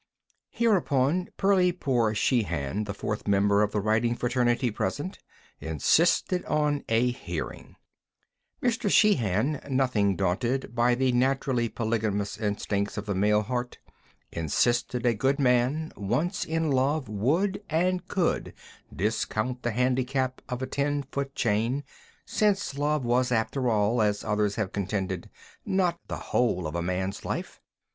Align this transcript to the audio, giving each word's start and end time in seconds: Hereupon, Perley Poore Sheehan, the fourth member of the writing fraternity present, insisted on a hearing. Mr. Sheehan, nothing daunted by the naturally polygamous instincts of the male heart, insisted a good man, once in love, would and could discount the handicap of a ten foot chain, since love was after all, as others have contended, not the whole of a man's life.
Hereupon, 0.49 1.29
Perley 1.37 1.71
Poore 1.71 2.15
Sheehan, 2.15 2.85
the 2.85 2.93
fourth 2.95 3.27
member 3.27 3.61
of 3.61 3.71
the 3.71 3.79
writing 3.79 4.15
fraternity 4.15 4.71
present, 4.71 5.19
insisted 5.59 6.43
on 6.45 6.83
a 6.89 7.11
hearing. 7.11 7.75
Mr. 8.63 8.89
Sheehan, 8.89 9.59
nothing 9.69 10.15
daunted 10.15 10.73
by 10.73 10.95
the 10.95 11.11
naturally 11.11 11.69
polygamous 11.69 12.35
instincts 12.39 12.97
of 12.97 13.05
the 13.05 13.13
male 13.13 13.43
heart, 13.43 13.77
insisted 14.31 15.05
a 15.05 15.13
good 15.13 15.37
man, 15.39 15.93
once 15.95 16.45
in 16.45 16.71
love, 16.71 17.07
would 17.07 17.61
and 17.69 18.07
could 18.07 18.55
discount 18.91 19.61
the 19.61 19.69
handicap 19.69 20.41
of 20.49 20.63
a 20.63 20.65
ten 20.65 21.03
foot 21.03 21.35
chain, 21.35 21.83
since 22.25 22.75
love 22.75 23.05
was 23.05 23.31
after 23.31 23.69
all, 23.69 24.01
as 24.01 24.23
others 24.23 24.55
have 24.55 24.73
contended, 24.73 25.29
not 25.63 25.99
the 26.07 26.17
whole 26.17 26.65
of 26.65 26.73
a 26.73 26.81
man's 26.81 27.23
life. 27.23 27.61